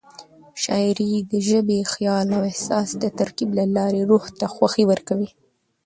شاعري 0.63 1.11
د 1.31 1.33
ژبې، 1.49 1.79
خیال 1.93 2.27
او 2.37 2.41
احساس 2.51 2.89
د 3.01 3.03
ترکیب 3.19 3.49
له 3.59 3.65
لارې 3.75 4.01
روح 4.09 4.25
ته 4.39 4.45
خوښي 4.55 4.83
ورکوي. 4.91 5.29